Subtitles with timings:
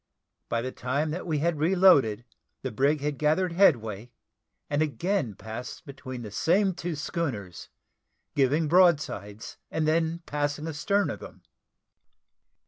[0.49, 2.25] By the time that we had reloaded,
[2.63, 4.09] the brig had gathered headway,
[4.67, 7.69] and again passed between the same two schooners,
[8.33, 11.43] giving broadsides, and then passing astern of them.